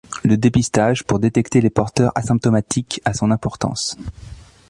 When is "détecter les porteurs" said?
1.19-2.11